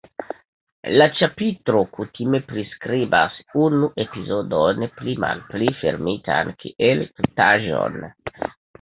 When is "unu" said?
3.67-3.91